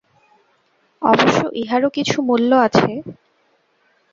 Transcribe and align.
অবশ্য 1.01 1.39
ইহারও 1.61 1.89
কিছু 1.89 2.17
মূল্য 2.21 2.51
আছে। 2.65 2.91